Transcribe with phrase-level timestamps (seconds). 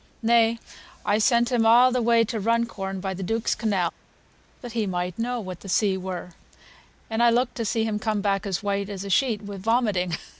[0.23, 0.57] Nay,
[1.05, 3.93] I sent him a' the way to Runcorn by th' Duke's canal,
[4.61, 6.31] that he might know what th' sea were;
[7.07, 10.17] and I looked to see him come back as white as a sheet wi' vomiting.